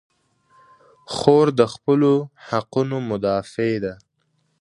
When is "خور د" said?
1.15-1.61